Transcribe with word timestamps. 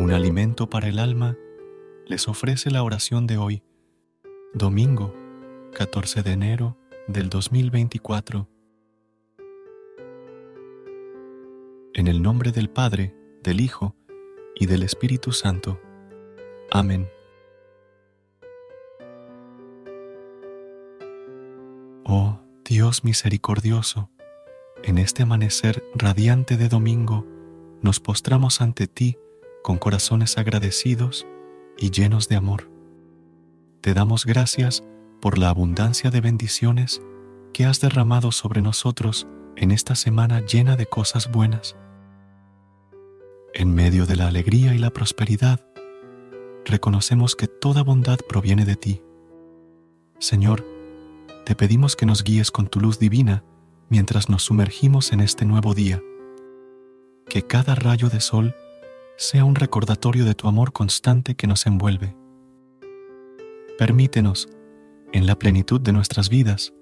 Un 0.00 0.12
alimento 0.12 0.70
para 0.70 0.88
el 0.88 0.98
alma 0.98 1.36
les 2.06 2.26
ofrece 2.26 2.70
la 2.70 2.82
oración 2.82 3.26
de 3.26 3.36
hoy, 3.36 3.62
domingo 4.54 5.14
14 5.74 6.22
de 6.22 6.32
enero 6.32 6.78
del 7.06 7.28
2024. 7.28 8.48
En 11.92 12.08
el 12.08 12.22
nombre 12.22 12.50
del 12.50 12.70
Padre, 12.70 13.14
del 13.42 13.60
Hijo 13.60 13.94
y 14.54 14.64
del 14.64 14.84
Espíritu 14.84 15.32
Santo. 15.32 15.78
Amén. 16.70 17.06
Oh 22.06 22.40
Dios 22.64 23.04
misericordioso, 23.04 24.08
en 24.82 24.96
este 24.96 25.24
amanecer 25.24 25.84
radiante 25.94 26.56
de 26.56 26.70
domingo, 26.70 27.26
nos 27.82 28.00
postramos 28.00 28.62
ante 28.62 28.86
ti 28.86 29.18
con 29.62 29.78
corazones 29.78 30.38
agradecidos 30.38 31.26
y 31.76 31.90
llenos 31.90 32.28
de 32.28 32.36
amor. 32.36 32.70
Te 33.80 33.94
damos 33.94 34.26
gracias 34.26 34.82
por 35.20 35.38
la 35.38 35.48
abundancia 35.48 36.10
de 36.10 36.20
bendiciones 36.20 37.02
que 37.52 37.64
has 37.66 37.80
derramado 37.80 38.32
sobre 38.32 38.62
nosotros 38.62 39.26
en 39.56 39.70
esta 39.70 39.94
semana 39.94 40.40
llena 40.40 40.76
de 40.76 40.86
cosas 40.86 41.30
buenas. 41.30 41.76
En 43.52 43.74
medio 43.74 44.06
de 44.06 44.16
la 44.16 44.28
alegría 44.28 44.74
y 44.74 44.78
la 44.78 44.90
prosperidad, 44.90 45.60
reconocemos 46.64 47.36
que 47.36 47.48
toda 47.48 47.82
bondad 47.82 48.18
proviene 48.28 48.64
de 48.64 48.76
ti. 48.76 49.02
Señor, 50.18 50.64
te 51.44 51.54
pedimos 51.54 51.96
que 51.96 52.06
nos 52.06 52.22
guíes 52.22 52.50
con 52.50 52.68
tu 52.68 52.80
luz 52.80 52.98
divina 52.98 53.42
mientras 53.88 54.28
nos 54.28 54.44
sumergimos 54.44 55.12
en 55.12 55.20
este 55.20 55.44
nuevo 55.44 55.74
día. 55.74 56.00
Que 57.28 57.42
cada 57.42 57.74
rayo 57.74 58.08
de 58.08 58.20
sol 58.20 58.54
sea 59.20 59.44
un 59.44 59.54
recordatorio 59.54 60.24
de 60.24 60.34
tu 60.34 60.48
amor 60.48 60.72
constante 60.72 61.34
que 61.34 61.46
nos 61.46 61.66
envuelve. 61.66 62.16
Permítenos, 63.76 64.48
en 65.12 65.26
la 65.26 65.38
plenitud 65.38 65.78
de 65.78 65.92
nuestras 65.92 66.30
vidas, 66.30 66.72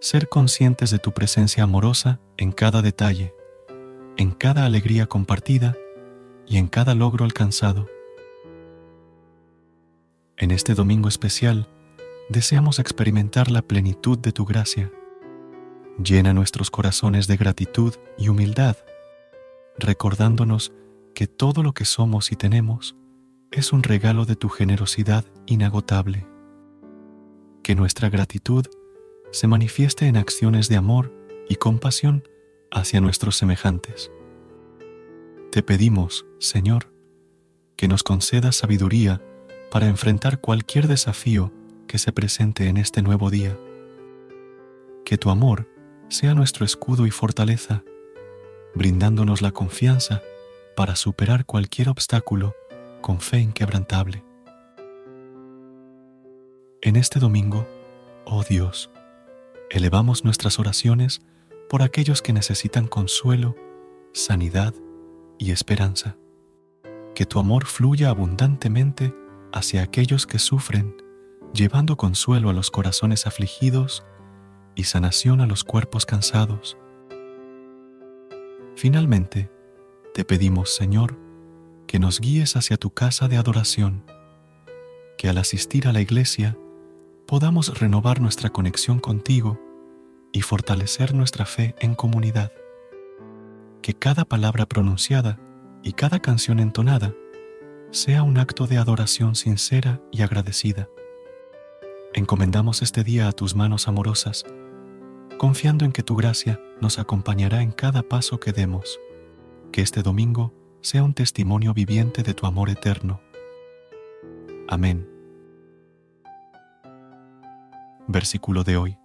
ser 0.00 0.28
conscientes 0.28 0.92
de 0.92 1.00
tu 1.00 1.10
presencia 1.10 1.64
amorosa 1.64 2.20
en 2.36 2.52
cada 2.52 2.80
detalle, 2.80 3.34
en 4.16 4.30
cada 4.30 4.66
alegría 4.66 5.06
compartida 5.06 5.74
y 6.46 6.58
en 6.58 6.68
cada 6.68 6.94
logro 6.94 7.24
alcanzado. 7.24 7.88
En 10.36 10.52
este 10.52 10.74
domingo 10.74 11.08
especial, 11.08 11.68
deseamos 12.28 12.78
experimentar 12.78 13.50
la 13.50 13.62
plenitud 13.62 14.16
de 14.16 14.30
tu 14.30 14.44
gracia. 14.44 14.92
Llena 15.98 16.34
nuestros 16.34 16.70
corazones 16.70 17.26
de 17.26 17.36
gratitud 17.36 17.96
y 18.16 18.28
humildad, 18.28 18.76
recordándonos 19.76 20.72
que 21.14 21.26
todo 21.26 21.62
lo 21.62 21.72
que 21.72 21.84
somos 21.84 22.32
y 22.32 22.36
tenemos 22.36 22.96
es 23.50 23.72
un 23.72 23.82
regalo 23.82 24.24
de 24.24 24.36
tu 24.36 24.48
generosidad 24.48 25.24
inagotable. 25.46 26.26
Que 27.62 27.74
nuestra 27.74 28.08
gratitud 28.08 28.66
se 29.32 29.46
manifieste 29.46 30.06
en 30.06 30.16
acciones 30.16 30.68
de 30.68 30.76
amor 30.76 31.12
y 31.48 31.56
compasión 31.56 32.24
hacia 32.70 33.00
nuestros 33.00 33.36
semejantes. 33.36 34.10
Te 35.50 35.62
pedimos, 35.62 36.26
Señor, 36.38 36.92
que 37.76 37.88
nos 37.88 38.02
conceda 38.02 38.52
sabiduría 38.52 39.20
para 39.70 39.88
enfrentar 39.88 40.40
cualquier 40.40 40.86
desafío 40.86 41.52
que 41.86 41.98
se 41.98 42.12
presente 42.12 42.68
en 42.68 42.76
este 42.76 43.02
nuevo 43.02 43.30
día. 43.30 43.58
Que 45.04 45.18
tu 45.18 45.30
amor 45.30 45.68
sea 46.08 46.34
nuestro 46.34 46.64
escudo 46.64 47.06
y 47.06 47.10
fortaleza, 47.10 47.82
brindándonos 48.74 49.42
la 49.42 49.50
confianza 49.50 50.22
para 50.80 50.96
superar 50.96 51.44
cualquier 51.44 51.90
obstáculo 51.90 52.54
con 53.02 53.20
fe 53.20 53.38
inquebrantable. 53.38 54.24
En 56.80 56.96
este 56.96 57.20
domingo, 57.20 57.68
oh 58.24 58.42
Dios, 58.44 58.90
elevamos 59.68 60.24
nuestras 60.24 60.58
oraciones 60.58 61.20
por 61.68 61.82
aquellos 61.82 62.22
que 62.22 62.32
necesitan 62.32 62.88
consuelo, 62.88 63.56
sanidad 64.14 64.72
y 65.36 65.50
esperanza. 65.50 66.16
Que 67.14 67.26
tu 67.26 67.38
amor 67.38 67.66
fluya 67.66 68.08
abundantemente 68.08 69.14
hacia 69.52 69.82
aquellos 69.82 70.26
que 70.26 70.38
sufren, 70.38 70.96
llevando 71.52 71.98
consuelo 71.98 72.48
a 72.48 72.54
los 72.54 72.70
corazones 72.70 73.26
afligidos 73.26 74.02
y 74.74 74.84
sanación 74.84 75.42
a 75.42 75.46
los 75.46 75.62
cuerpos 75.62 76.06
cansados. 76.06 76.78
Finalmente, 78.76 79.50
te 80.14 80.24
pedimos, 80.24 80.74
Señor, 80.74 81.16
que 81.86 81.98
nos 81.98 82.20
guíes 82.20 82.56
hacia 82.56 82.76
tu 82.76 82.90
casa 82.90 83.28
de 83.28 83.36
adoración, 83.36 84.04
que 85.16 85.28
al 85.28 85.38
asistir 85.38 85.86
a 85.86 85.92
la 85.92 86.00
iglesia 86.00 86.56
podamos 87.26 87.78
renovar 87.78 88.20
nuestra 88.20 88.50
conexión 88.50 88.98
contigo 88.98 89.60
y 90.32 90.42
fortalecer 90.42 91.14
nuestra 91.14 91.46
fe 91.46 91.74
en 91.78 91.94
comunidad. 91.94 92.52
Que 93.82 93.94
cada 93.94 94.24
palabra 94.24 94.66
pronunciada 94.66 95.38
y 95.82 95.92
cada 95.92 96.18
canción 96.18 96.58
entonada 96.58 97.14
sea 97.92 98.22
un 98.22 98.38
acto 98.38 98.66
de 98.66 98.78
adoración 98.78 99.34
sincera 99.34 100.00
y 100.10 100.22
agradecida. 100.22 100.88
Encomendamos 102.14 102.82
este 102.82 103.04
día 103.04 103.28
a 103.28 103.32
tus 103.32 103.54
manos 103.54 103.86
amorosas, 103.86 104.44
confiando 105.38 105.84
en 105.84 105.92
que 105.92 106.02
tu 106.02 106.16
gracia 106.16 106.60
nos 106.80 106.98
acompañará 106.98 107.62
en 107.62 107.70
cada 107.70 108.02
paso 108.02 108.40
que 108.40 108.52
demos 108.52 108.98
que 109.72 109.82
este 109.82 110.02
domingo 110.02 110.52
sea 110.80 111.04
un 111.04 111.14
testimonio 111.14 111.74
viviente 111.74 112.22
de 112.22 112.34
tu 112.34 112.46
amor 112.46 112.70
eterno. 112.70 113.20
Amén. 114.68 115.08
Versículo 118.08 118.64
de 118.64 118.76
hoy, 118.76 118.98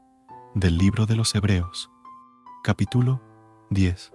del 0.55 0.77
libro 0.77 1.05
de 1.05 1.15
los 1.15 1.35
Hebreos, 1.35 1.91
capítulo 2.63 3.21
10, 3.69 4.13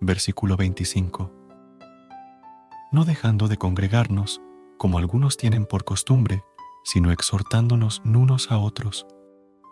versículo 0.00 0.56
25. 0.56 1.32
No 2.92 3.04
dejando 3.04 3.48
de 3.48 3.56
congregarnos, 3.56 4.42
como 4.76 4.98
algunos 4.98 5.36
tienen 5.36 5.64
por 5.64 5.84
costumbre, 5.84 6.42
sino 6.84 7.10
exhortándonos 7.12 8.02
unos 8.04 8.50
a 8.50 8.58
otros, 8.58 9.06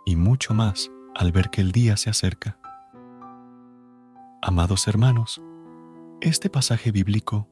y 0.07 0.17
mucho 0.17 0.55
más 0.55 0.91
al 1.15 1.33
ver 1.33 1.51
que 1.51 1.61
el 1.61 1.73
día 1.73 1.97
se 1.97 2.11
acerca. 2.11 2.59
Amados 4.43 4.87
hermanos, 4.87 5.41
este 6.21 6.49
pasaje 6.49 6.93
bíblico 6.93 7.49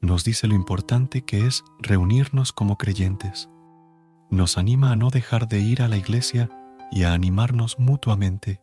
nos 0.00 0.24
dice 0.24 0.46
lo 0.46 0.54
importante 0.54 1.22
que 1.22 1.46
es 1.46 1.62
reunirnos 1.80 2.52
como 2.52 2.78
creyentes. 2.78 3.50
Nos 4.30 4.56
anima 4.56 4.92
a 4.92 4.96
no 4.96 5.10
dejar 5.10 5.48
de 5.48 5.60
ir 5.60 5.82
a 5.82 5.88
la 5.88 5.98
iglesia 5.98 6.48
y 6.90 7.02
a 7.02 7.12
animarnos 7.12 7.78
mutuamente, 7.78 8.62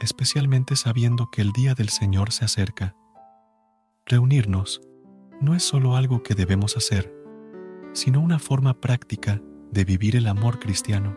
especialmente 0.00 0.74
sabiendo 0.74 1.30
que 1.30 1.42
el 1.42 1.52
día 1.52 1.74
del 1.74 1.90
Señor 1.90 2.32
se 2.32 2.46
acerca. 2.46 2.96
Reunirnos 4.06 4.80
no 5.40 5.54
es 5.54 5.62
solo 5.62 5.94
algo 5.94 6.22
que 6.22 6.34
debemos 6.34 6.78
hacer, 6.78 7.12
sino 7.92 8.20
una 8.20 8.38
forma 8.38 8.80
práctica 8.80 9.42
de 9.70 9.84
vivir 9.84 10.16
el 10.16 10.26
amor 10.26 10.60
cristiano. 10.60 11.16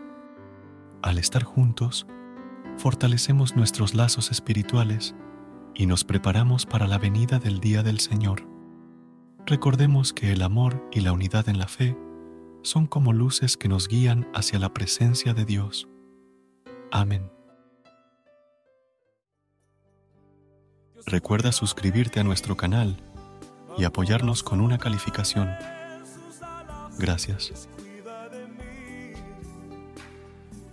Al 1.02 1.16
estar 1.16 1.44
juntos, 1.44 2.06
fortalecemos 2.76 3.56
nuestros 3.56 3.94
lazos 3.94 4.30
espirituales 4.30 5.14
y 5.74 5.86
nos 5.86 6.04
preparamos 6.04 6.66
para 6.66 6.86
la 6.86 6.98
venida 6.98 7.38
del 7.38 7.60
día 7.60 7.82
del 7.82 8.00
Señor. 8.00 8.46
Recordemos 9.46 10.12
que 10.12 10.32
el 10.32 10.42
amor 10.42 10.86
y 10.92 11.00
la 11.00 11.12
unidad 11.12 11.48
en 11.48 11.58
la 11.58 11.66
fe 11.66 11.96
son 12.62 12.86
como 12.86 13.12
luces 13.12 13.56
que 13.56 13.68
nos 13.68 13.88
guían 13.88 14.28
hacia 14.34 14.58
la 14.58 14.72
presencia 14.74 15.34
de 15.34 15.44
Dios. 15.44 15.88
Amén. 16.90 17.30
Recuerda 21.06 21.52
suscribirte 21.52 22.20
a 22.20 22.24
nuestro 22.24 22.56
canal 22.56 22.96
y 23.78 23.84
apoyarnos 23.84 24.42
con 24.42 24.60
una 24.60 24.78
calificación. 24.78 25.50
Gracias. 26.98 27.68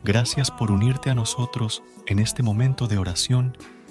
Gracias 0.03 0.51
por 0.51 0.71
unirte 0.71 1.09
a 1.09 1.15
nosotros 1.15 1.83
en 2.05 2.19
este 2.19 2.43
momento 2.43 2.87
de 2.87 2.97
oración 2.97 3.57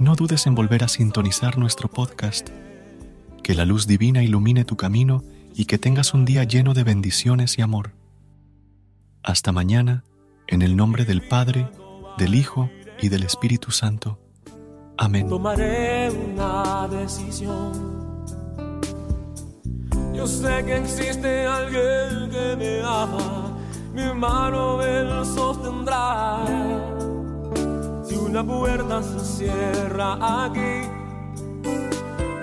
no 0.00 0.16
dudes 0.16 0.46
en 0.46 0.54
volver 0.54 0.82
a 0.82 0.88
sintonizar 0.88 1.58
nuestro 1.58 1.88
podcast. 1.88 2.48
Que 3.42 3.54
la 3.54 3.66
luz 3.66 3.86
divina 3.86 4.22
ilumine 4.22 4.64
tu 4.64 4.76
camino 4.76 5.22
y 5.54 5.66
que 5.66 5.78
tengas 5.78 6.14
un 6.14 6.24
día 6.24 6.42
lleno 6.44 6.72
de 6.72 6.84
bendiciones 6.84 7.58
y 7.58 7.62
amor. 7.62 7.92
Hasta 9.22 9.52
mañana, 9.52 10.04
en 10.46 10.62
el 10.62 10.74
nombre 10.74 11.04
del 11.04 11.20
Padre, 11.20 11.70
del 12.16 12.34
Hijo 12.34 12.70
y 13.02 13.10
del 13.10 13.24
Espíritu 13.24 13.72
Santo. 13.72 14.18
Amén. 14.96 15.28
Tomaré 15.28 16.10
una 16.10 16.88
decisión. 16.88 18.24
Yo 20.14 20.26
sé 20.26 20.64
que 20.64 20.78
existe 20.78 21.46
alguien 21.46 22.30
que 22.30 22.56
me 22.56 22.80
ama, 22.82 23.54
mi 23.92 24.18
mano 24.18 24.82
él 24.82 25.26
sostendrá. 25.26 26.99
Una 28.30 28.44
puerta 28.44 29.02
se 29.02 29.18
cierra 29.18 30.44
aquí, 30.44 30.88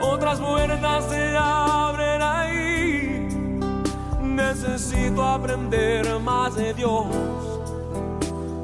otras 0.01 0.37
puertas 0.37 1.05
se 1.05 1.37
abren 1.37 2.21
ahí. 2.21 3.27
Necesito 4.21 5.23
aprender 5.23 6.19
más 6.19 6.55
de 6.55 6.73
Dios, 6.73 7.05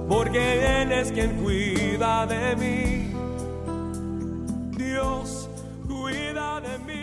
porque 0.10 0.82
Él 0.82 0.92
es 0.92 1.14
quien 1.14 1.42
cuida 1.42 2.26
de 2.26 2.58
mí. 2.58 3.14
Dios 4.76 5.50
cuida 5.88 6.60
de 6.60 6.78
mí. 6.80 7.03